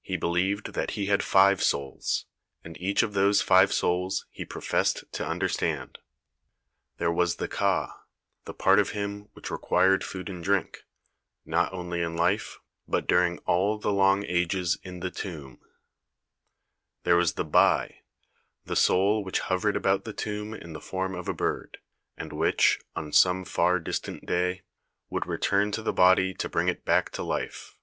He 0.00 0.16
believed 0.16 0.72
that 0.72 0.90
he 0.98 1.06
had 1.06 1.22
five 1.22 1.62
souls, 1.62 2.26
and 2.64 2.76
each 2.80 3.04
of 3.04 3.12
those 3.12 3.40
five 3.40 3.72
souls 3.72 4.26
he 4.32 4.44
professed 4.44 5.04
to 5.12 5.30
under 5.30 5.48
stand. 5.48 5.98
There 6.98 7.12
was 7.12 7.36
the 7.36 7.46
ka, 7.46 8.02
the 8.46 8.52
part 8.52 8.80
of 8.80 8.90
him 8.90 9.28
which 9.34 9.52
required 9.52 10.02
food 10.02 10.28
and 10.28 10.42
drink, 10.42 10.78
not 11.46 11.72
only 11.72 12.00
in 12.02 12.16
life, 12.16 12.58
but 12.88 13.06
during 13.06 13.38
all 13.46 13.78
the 13.78 13.92
long 13.92 14.24
ages 14.24 14.76
in 14.82 14.98
the 14.98 15.10
tomb. 15.12 15.60
There 17.04 17.14
was 17.16 17.34
the 17.34 17.44
bat, 17.44 17.92
the 18.64 18.74
soul 18.74 19.22
which 19.22 19.38
hovered 19.38 19.76
about 19.76 20.02
the 20.02 20.12
tomb 20.12 20.52
in 20.52 20.72
the 20.72 20.80
form 20.80 21.14
of 21.14 21.28
a 21.28 21.32
bird, 21.32 21.78
and 22.16 22.32
which, 22.32 22.80
on 22.96 23.12
some 23.12 23.44
far 23.44 23.78
distant 23.78 24.26
day, 24.26 24.62
would 25.10 25.26
return 25.28 25.70
to 25.70 25.82
the 25.82 25.92
body 25.92 26.34
to 26.38 26.48
bring 26.48 26.66
it 26.66 26.84
back 26.84 27.10
to 27.10 27.22
life. 27.22 27.76